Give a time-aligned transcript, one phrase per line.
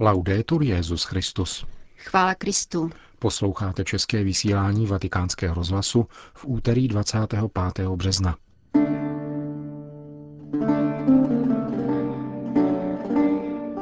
[0.00, 1.66] Laudetur Jezus Christus.
[1.96, 2.90] Chvála Kristu.
[3.18, 7.88] Posloucháte české vysílání Vatikánského rozhlasu v úterý 25.
[7.88, 8.36] března.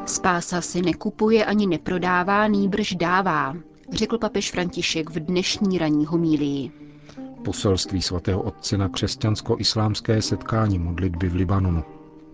[0.06, 3.56] Spása se nekupuje ani neprodává, nýbrž dává,
[3.92, 6.70] řekl papež František v dnešní ranní homílii.
[7.44, 11.84] Poselství svatého otce na křesťansko-islámské setkání modlitby v Libanonu.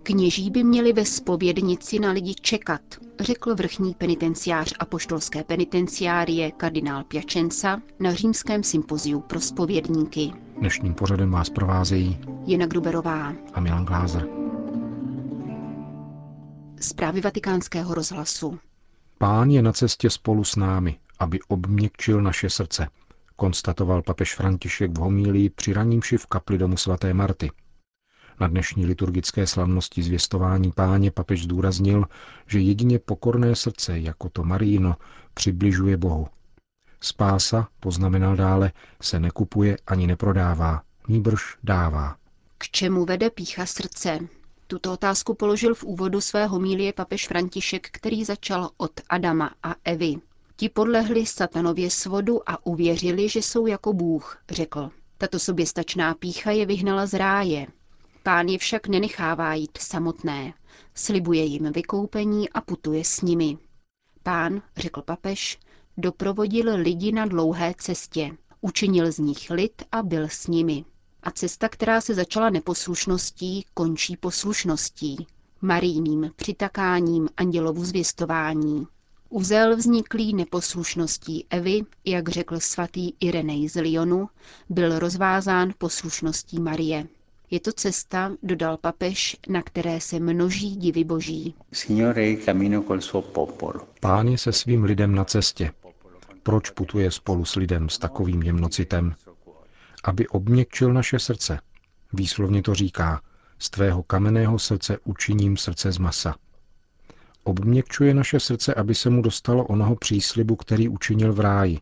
[0.09, 2.81] Kněží by měli ve spovědnici na lidi čekat,
[3.21, 10.33] řekl vrchní penitenciář apoštolské penitenciárie kardinál Piacenza na římském sympoziu pro spovědníky.
[10.59, 14.29] Dnešním pořadem vás provázejí Jena Gruberová a Milan Glázer.
[16.81, 18.59] Zprávy vatikánského rozhlasu.
[19.19, 22.89] Pán je na cestě spolu s námi, aby obměkčil naše srdce,
[23.37, 27.51] konstatoval papež František v homílii při ranímši v kapli domu svaté Marty.
[28.41, 32.05] Na dnešní liturgické slavnosti zvěstování páně papež zdůraznil,
[32.47, 34.97] že jedině pokorné srdce, jako to Maríno,
[35.35, 36.29] přibližuje Bohu.
[37.01, 42.17] Spása, poznamenal dále, se nekupuje ani neprodává, níbrž dává.
[42.59, 44.19] K čemu vede pícha srdce?
[44.67, 50.15] Tuto otázku položil v úvodu své homílie papež František, který začal od Adama a Evy.
[50.57, 54.91] Ti podlehli satanově svodu a uvěřili, že jsou jako Bůh, řekl.
[55.19, 57.67] Tato soběstačná pícha je vyhnala z ráje.
[58.23, 60.55] Pán je však nenechává jít samotné.
[60.95, 63.59] Slibuje jim vykoupení a putuje s nimi.
[64.23, 65.59] Pán, řekl papež,
[65.97, 68.31] doprovodil lidi na dlouhé cestě.
[68.61, 70.85] Učinil z nich lid a byl s nimi.
[71.23, 75.27] A cesta, která se začala neposlušností, končí poslušností.
[75.61, 78.87] Marijným přitakáním andělovu zvěstování.
[79.29, 84.29] Uzel vzniklý neposlušností Evy, jak řekl svatý Irenej z Lyonu,
[84.69, 87.07] byl rozvázán poslušností Marie.
[87.51, 91.55] Je to cesta, dodal papež, na které se množí divy boží.
[94.01, 95.73] Pán je se svým lidem na cestě.
[96.43, 99.15] Proč putuje spolu s lidem s takovým jemnocitem?
[100.05, 101.61] Aby obměkčil naše srdce.
[102.13, 103.21] Výslovně to říká,
[103.59, 106.35] z tvého kamenného srdce učiním srdce z masa.
[107.45, 111.79] Obměkčuje naše srdce, aby se mu dostalo onoho příslibu, který učinil v ráji.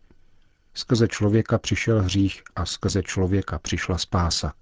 [0.75, 4.53] Skrze člověka přišel hřích a skrze člověka přišla spása.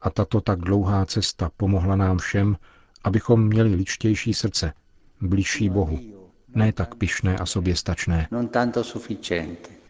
[0.00, 2.56] A tato tak dlouhá cesta pomohla nám všem,
[3.04, 4.72] abychom měli ličtější srdce,
[5.20, 6.00] blížší Bohu,
[6.54, 8.28] ne tak pišné a soběstačné.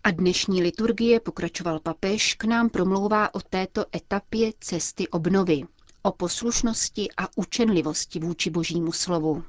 [0.05, 5.63] A dnešní liturgie, pokračoval papež, k nám promlouvá o této etapě cesty obnovy,
[6.03, 9.45] o poslušnosti a učenlivosti vůči božímu slovu.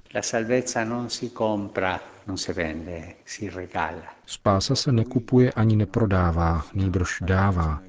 [4.25, 7.81] Spása se nekupuje ani neprodává, nýbrž dává.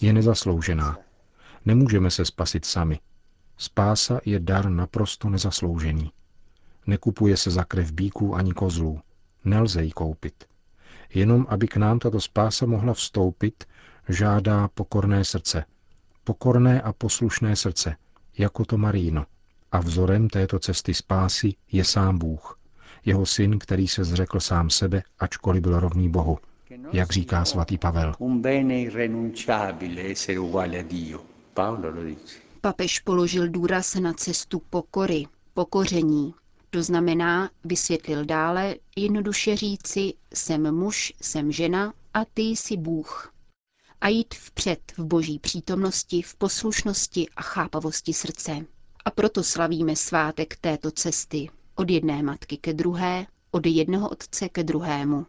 [0.00, 1.05] Je nezasloužená.
[1.66, 2.98] Nemůžeme se spasit sami.
[3.56, 6.12] Spása je dar naprosto nezasloužený.
[6.86, 9.00] Nekupuje se za krev bíků ani kozlů.
[9.44, 10.44] Nelze ji koupit.
[11.14, 13.64] Jenom aby k nám tato spása mohla vstoupit,
[14.08, 15.64] žádá pokorné srdce.
[16.24, 17.96] Pokorné a poslušné srdce,
[18.38, 19.26] jako to Maríno.
[19.72, 22.58] A vzorem této cesty spásy je sám Bůh.
[23.04, 26.38] Jeho syn, který se zřekl sám sebe, ačkoliv byl rovný Bohu.
[26.92, 28.14] Jak říká svatý Pavel.
[32.60, 36.34] Papež položil důraz na cestu pokory, pokoření.
[36.70, 43.32] To znamená, vysvětlil dále, jednoduše říci, jsem muž, jsem žena a ty jsi Bůh.
[44.00, 48.66] A jít vpřed v boží přítomnosti, v poslušnosti a chápavosti srdce.
[49.04, 51.48] A proto slavíme svátek této cesty.
[51.74, 55.26] Od jedné matky ke druhé, od jednoho otce ke druhému.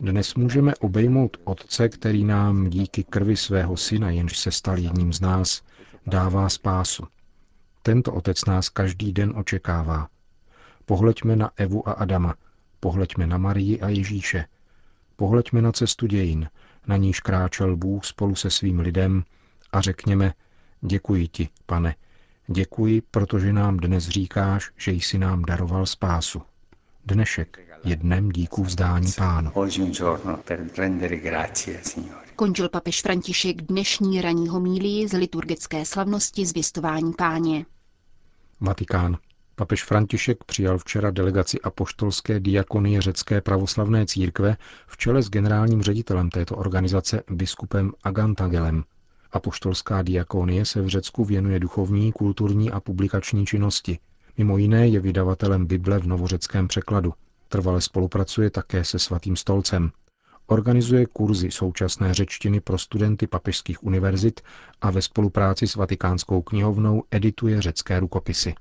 [0.00, 5.20] Dnes můžeme obejmout Otce, který nám díky krvi svého syna, jenž se stal jedním z
[5.20, 5.62] nás,
[6.06, 7.06] dává spásu.
[7.82, 10.08] Tento Otec nás každý den očekává.
[10.84, 12.34] Pohleďme na Evu a Adama,
[12.80, 14.44] pohleďme na Marii a Ježíše,
[15.16, 16.48] pohleďme na cestu dějin,
[16.86, 19.24] na níž kráčel Bůh spolu se svým lidem
[19.72, 20.34] a řekněme,
[20.80, 21.94] děkuji ti, pane,
[22.46, 26.42] děkuji, protože nám dnes říkáš, že jsi nám daroval spásu.
[27.06, 29.50] Dnešek je dnem díků vzdání pánu.
[32.36, 37.66] Končil papež František dnešní ranní homílii z liturgické slavnosti zvěstování páně.
[38.60, 39.16] Vatikán.
[39.54, 46.30] Papež František přijal včera delegaci apoštolské diakonie řecké pravoslavné církve v čele s generálním ředitelem
[46.30, 48.84] této organizace biskupem Agantagelem.
[49.32, 53.98] Apoštolská diakonie se v Řecku věnuje duchovní, kulturní a publikační činnosti.
[54.36, 57.12] Mimo jiné je vydavatelem Bible v novořeckém překladu.
[57.48, 59.90] Trvale spolupracuje také se Svatým stolcem.
[60.46, 64.40] Organizuje kurzy současné řečtiny pro studenty papežských univerzit
[64.80, 68.54] a ve spolupráci s Vatikánskou knihovnou edituje řecké rukopisy.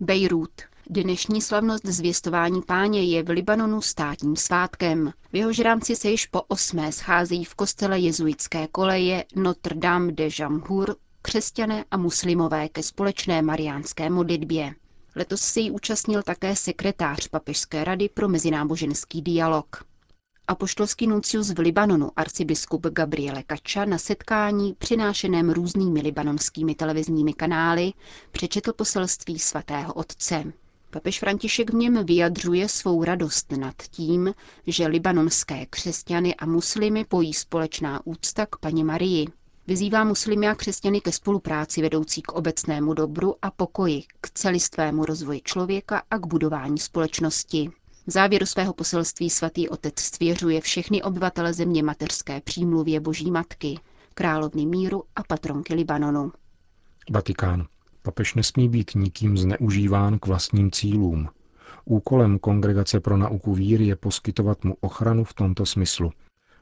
[0.00, 0.50] Bejrút.
[0.90, 5.12] Dnešní slavnost zvěstování páně je v Libanonu státním svátkem.
[5.32, 10.28] V jehož rámci se již po osmé scházejí v kostele jezuitské koleje Notre Dame de
[10.38, 14.74] Jamhur křesťané a muslimové ke společné mariánské modlitbě.
[15.16, 19.84] Letos se jí účastnil také sekretář Papežské rady pro mezináboženský dialog.
[20.48, 27.92] Apoštolský nuncius v Libanonu arcibiskup Gabriele Kača na setkání přinášeném různými libanonskými televizními kanály
[28.32, 30.52] přečetl poselství svatého otce.
[30.90, 34.34] Papež František v něm vyjadřuje svou radost nad tím,
[34.66, 39.26] že libanonské křesťany a muslimy pojí společná úcta k paní Marii.
[39.66, 45.40] Vyzývá muslimy a křesťany ke spolupráci vedoucí k obecnému dobru a pokoji, k celistvému rozvoji
[45.44, 47.70] člověka a k budování společnosti.
[48.06, 53.78] V závěru svého poselství svatý otec svěřuje všechny obyvatele země mateřské přímluvě Boží Matky,
[54.14, 56.32] královny míru a patronky Libanonu.
[57.10, 57.66] Vatikán.
[58.02, 61.28] Papež nesmí být nikým zneužíván k vlastním cílům.
[61.84, 66.10] Úkolem Kongregace pro nauku víry je poskytovat mu ochranu v tomto smyslu,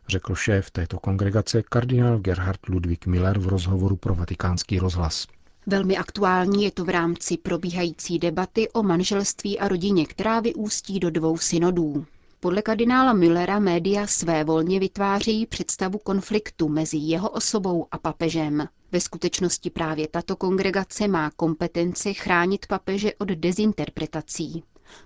[0.08, 5.26] řekl šéf této kongregace kardinál Gerhard Ludwig Miller v rozhovoru pro vatikánský rozhlas.
[5.66, 11.10] Velmi aktuální je to v rámci probíhající debaty o manželství a rodině, která vyústí do
[11.10, 12.06] dvou synodů.
[12.40, 18.68] Podle kardinála Müllera média své volně vytvářejí představu konfliktu mezi jeho osobou a papežem.
[18.92, 24.62] Ve skutečnosti právě tato kongregace má kompetenci chránit papeže od dezinterpretací.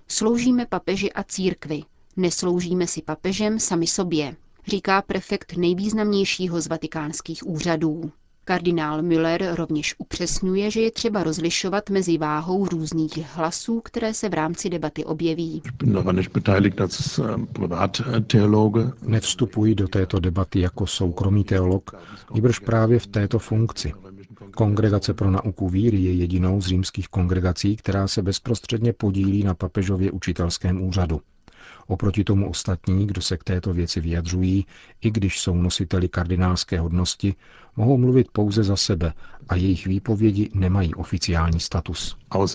[0.07, 1.83] Sloužíme papeži a církvi,
[2.15, 4.35] nesloužíme si papežem sami sobě,
[4.67, 8.11] říká prefekt nejvýznamnějšího z vatikánských úřadů.
[8.47, 14.33] Kardinál Müller rovněž upřesňuje, že je třeba rozlišovat mezi váhou různých hlasů, které se v
[14.33, 15.61] rámci debaty objeví.
[19.01, 21.91] Nevstupuji do této debaty jako soukromý teolog,
[22.33, 23.93] nebož právě v této funkci.
[24.55, 30.11] Kongregace pro nauku víry je jedinou z římských kongregací, která se bezprostředně podílí na papežově
[30.11, 31.21] učitelském úřadu.
[31.87, 34.65] Oproti tomu ostatní, kdo se k této věci vyjadřují,
[35.01, 37.35] i když jsou nositeli kardinálské hodnosti,
[37.75, 39.13] mohou mluvit pouze za sebe
[39.49, 42.17] a jejich výpovědi nemají oficiální status.
[42.35, 42.47] Äh,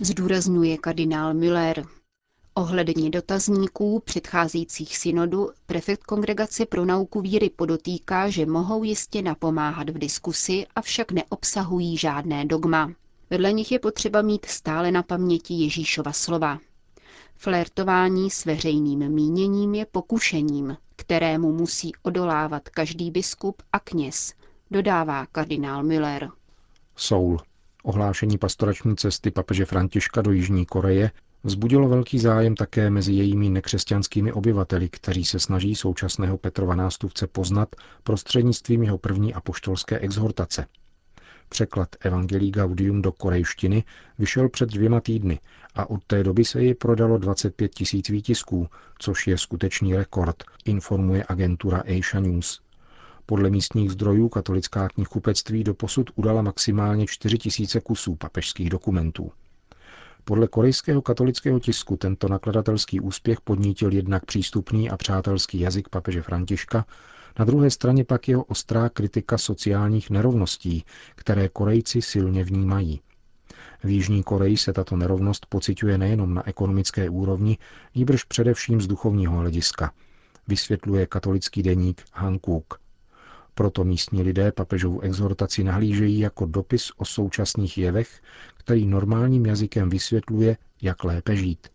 [0.00, 1.84] Zdůrazňuje kardinál Müller.
[2.54, 9.98] Ohledně dotazníků předcházejících synodu prefekt Kongregace pro nauku víry podotýká, že mohou jistě napomáhat v
[9.98, 12.92] diskusi, avšak neobsahují žádné dogma.
[13.30, 16.58] Vedle nich je potřeba mít stále na paměti Ježíšova slova.
[17.42, 24.34] Flirtování s veřejným míněním je pokušením, kterému musí odolávat každý biskup a kněz,
[24.70, 26.30] dodává kardinál Müller.
[26.96, 27.40] Soul.
[27.82, 31.10] Ohlášení pastorační cesty papeže Františka do Jižní Koreje
[31.44, 37.76] vzbudilo velký zájem také mezi jejími nekřesťanskými obyvateli, kteří se snaží současného Petrova nástupce poznat
[38.02, 40.66] prostřednictvím jeho první apoštolské exhortace–
[41.50, 43.84] Překlad Evangelii Gaudium do korejštiny
[44.18, 45.40] vyšel před dvěma týdny
[45.74, 48.68] a od té doby se ji prodalo 25 tisíc výtisků,
[48.98, 52.60] což je skutečný rekord, informuje agentura Asia News.
[53.26, 59.32] Podle místních zdrojů katolická knihkupectví doposud udala maximálně 4 tisíce kusů papežských dokumentů.
[60.24, 66.86] Podle korejského katolického tisku tento nakladatelský úspěch podnítil jednak přístupný a přátelský jazyk papeže Františka
[67.38, 70.84] na druhé straně pak jeho ostrá kritika sociálních nerovností,
[71.14, 73.00] které Korejci silně vnímají.
[73.84, 77.58] V Jižní Koreji se tato nerovnost pociťuje nejenom na ekonomické úrovni,
[77.94, 79.92] nýbrž především z duchovního hlediska,
[80.48, 82.80] vysvětluje katolický deník Hankook.
[83.54, 88.22] Proto místní lidé papežovu exhortaci nahlížejí jako dopis o současných jevech,
[88.56, 91.68] který normálním jazykem vysvětluje, jak lépe žít.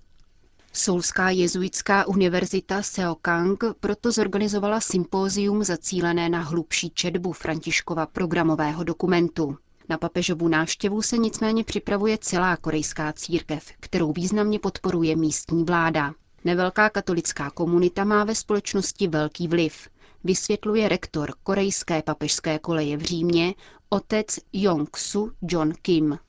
[0.77, 9.57] Soulská jezuitská univerzita Seokang proto zorganizovala sympózium zacílené na hlubší četbu Františkova programového dokumentu.
[9.89, 16.13] Na papežovu návštěvu se nicméně připravuje celá korejská církev, kterou významně podporuje místní vláda.
[16.43, 19.89] Nevelká katolická komunita má ve společnosti velký vliv,
[20.23, 23.53] vysvětluje rektor korejské papežské koleje v Římě,
[23.89, 26.19] otec Yongsu John Kim.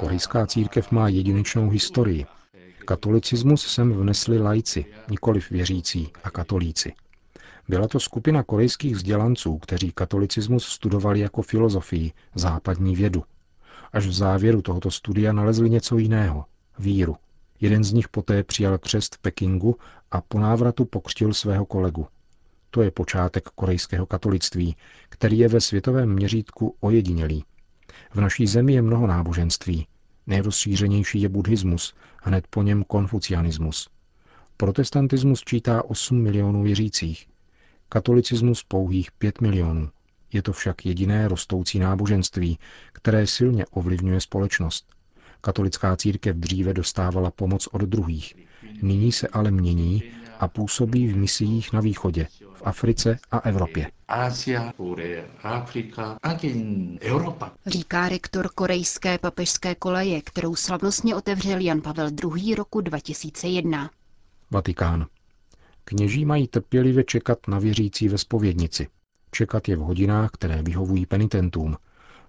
[0.00, 2.26] Korejská církev má jedinečnou historii.
[2.84, 6.92] Katolicismus sem vnesli lajci, nikoliv věřící a katolíci.
[7.68, 13.22] Byla to skupina korejských vzdělanců, kteří katolicismus studovali jako filozofii, západní vědu.
[13.92, 16.44] Až v závěru tohoto studia nalezli něco jiného–
[16.78, 17.16] víru.
[17.60, 19.76] Jeden z nich poté přijal křest v Pekingu
[20.10, 22.06] a po návratu pokřtil svého kolegu.
[22.70, 24.76] To je počátek korejského katolictví,
[25.08, 27.44] který je ve světovém měřítku ojedinělý.
[28.14, 29.86] V naší zemi je mnoho náboženství,
[30.30, 33.88] Nejrozšířenější je buddhismus, hned po něm konfucianismus.
[34.56, 37.26] Protestantismus čítá 8 milionů věřících,
[37.88, 39.90] katolicismus pouhých 5 milionů.
[40.32, 42.58] Je to však jediné rostoucí náboženství,
[42.92, 44.86] které silně ovlivňuje společnost.
[45.40, 48.34] Katolická církev dříve dostávala pomoc od druhých.
[48.82, 50.02] Nyní se ale mění
[50.40, 53.90] a působí v misiích na východě, v Africe a Evropě.
[57.66, 62.54] Říká rektor korejské papežské koleje, kterou slavnostně otevřel Jan Pavel II.
[62.54, 63.90] roku 2001.
[64.50, 65.06] Vatikán.
[65.84, 68.88] Kněží mají trpělivě čekat na věřící ve spovědnici.
[69.30, 71.76] Čekat je v hodinách, které vyhovují penitentům,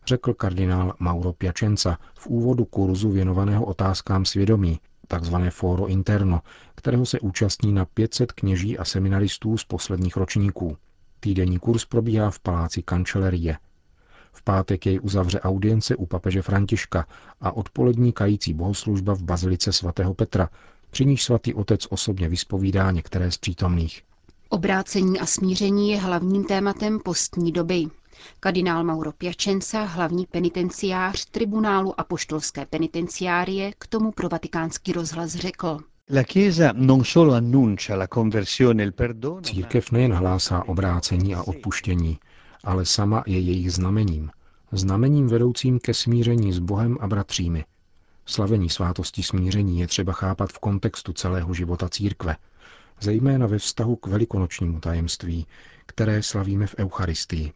[0.06, 4.80] řekl kardinál Mauro Piacenza v úvodu kurzu věnovaného otázkám svědomí,
[5.12, 6.42] takzvané Foro Interno,
[6.76, 10.78] kterého se účastní na 500 kněží a seminaristů z posledních ročníků.
[11.20, 13.58] Týdenní kurz probíhá v paláci Kančelerie.
[14.34, 17.06] V pátek jej uzavře audience u papeže Františka
[17.42, 20.50] a odpolední kající bohoslužba v bazilice svatého Petra,
[20.92, 24.02] při níž svatý otec osobně vyspovídá některé z přítomných.
[24.54, 27.86] Obrácení a smíření je hlavním tématem postní doby.
[28.40, 35.78] Kardinál Mauro Piacenza, hlavní penitenciář tribunálu apoštolské penitenciárie, k tomu pro vatikánský rozhlas řekl.
[39.44, 42.20] Církev nejen hlásá obrácení a odpuštění,
[42.64, 44.30] ale sama je jejich znamením.
[44.72, 47.66] Znamením vedoucím ke smíření s Bohem a bratřími.
[48.26, 52.36] Slavení svátosti smíření je třeba chápat v kontextu celého života církve,
[53.02, 55.48] zejména ve vztahu k velikonočnímu tajemství,
[55.86, 57.54] které slavíme v Eucharistii.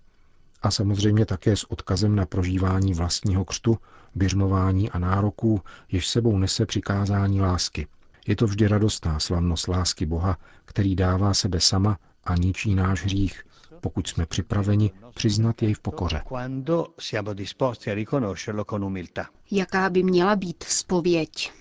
[0.61, 3.77] A samozřejmě také s odkazem na prožívání vlastního křtu,
[4.15, 5.61] běžmování a nároků,
[5.91, 7.87] jež sebou nese přikázání lásky.
[8.27, 13.43] Je to vždy radostná slavnost lásky Boha, který dává sebe sama a ničí náš hřích,
[13.81, 16.21] pokud jsme připraveni přiznat jej v pokoře.
[19.51, 21.51] Jaká by měla být spověď?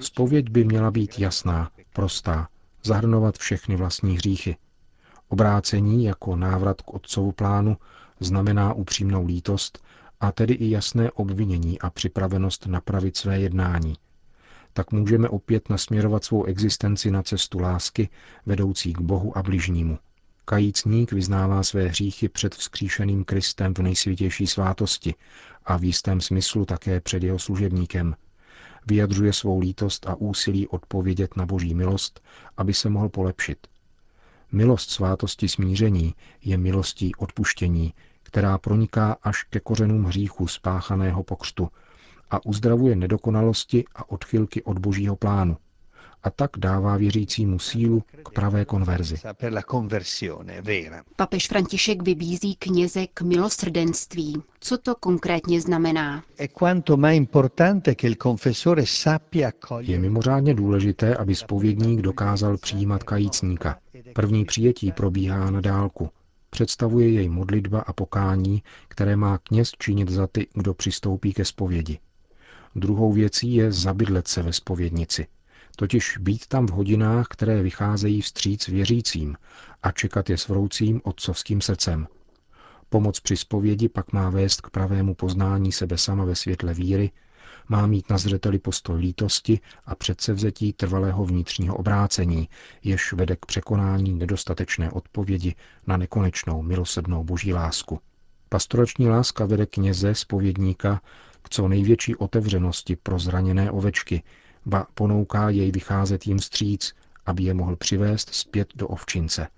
[0.00, 2.48] Spověď by měla být jasná, prostá,
[2.82, 4.56] zahrnovat všechny vlastní hříchy.
[5.28, 7.76] Obrácení jako návrat k otcovu plánu
[8.20, 9.84] znamená upřímnou lítost
[10.20, 13.94] a tedy i jasné obvinění a připravenost napravit své jednání.
[14.72, 18.08] Tak můžeme opět nasměrovat svou existenci na cestu lásky,
[18.46, 19.98] vedoucí k Bohu a bližnímu.
[20.44, 25.14] Kajícník vyznává své hříchy před vzkříšeným Kristem v nejsvětější svátosti
[25.64, 28.16] a v jistém smyslu také před jeho služebníkem.
[28.86, 32.20] Vyjadřuje svou lítost a úsilí odpovědět na boží milost,
[32.56, 33.66] aby se mohl polepšit.
[34.52, 41.68] Milost svátosti smíření je milostí odpuštění, která proniká až ke kořenům hříchu spáchaného pokřtu
[42.30, 45.56] a uzdravuje nedokonalosti a odchylky od božího plánu.
[46.22, 49.16] A tak dává věřícímu sílu k pravé konverzi.
[51.16, 54.42] Papež František vybízí kněze k milosrdenství.
[54.60, 56.24] Co to konkrétně znamená?
[59.80, 63.78] Je mimořádně důležité, aby spovědník dokázal přijímat kajícníka.
[64.14, 66.10] První přijetí probíhá na dálku–
[66.52, 71.98] představuje jej modlitba a pokání, které má kněz činit za ty, kdo přistoupí ke zpovědi.
[72.74, 75.26] Druhou věcí je zabydlet se ve spovědnici,
[75.76, 79.36] totiž být tam v hodinách, které vycházejí vstříc věřícím
[79.82, 82.06] a čekat je s vroucím otcovským srdcem.
[82.88, 87.10] Pomoc při spovědi pak má vést k pravému poznání sebe sama ve světle víry,
[87.68, 92.48] má mít na zřeteli postoj lítosti a předsevzetí trvalého vnitřního obrácení,
[92.84, 95.54] jež vede k překonání nedostatečné odpovědi
[95.86, 98.00] na nekonečnou milosrdnou boží lásku.
[98.48, 101.00] Pastorační láska vede kněze, spovědníka,
[101.42, 104.22] k co největší otevřenosti pro zraněné ovečky,
[104.66, 106.94] ba ponouká jej vycházet jim stříc,
[107.26, 109.48] aby je mohl přivést zpět do ovčince.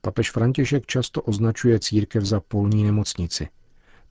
[0.00, 3.48] Papež František často označuje církev za polní nemocnici.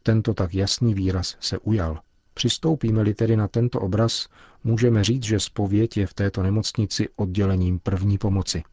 [0.04, 2.00] Tento tak jasný výraz se ujal–
[2.34, 4.28] Přistoupíme-li tedy na tento obraz,
[4.64, 8.64] můžeme říct, že spověď je v této nemocnici oddělením první pomoci.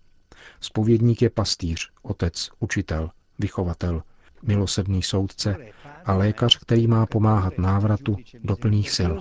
[0.61, 4.03] Spovědník je pastýř, otec, učitel, vychovatel,
[4.43, 5.57] milosrdný soudce
[6.05, 9.13] a lékař, který má pomáhat návratu do plných sil.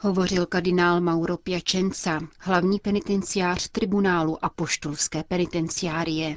[0.00, 6.36] Hovořil kardinál Mauro Piacenza, hlavní penitenciář tribunálu Apoštolské penitenciárie.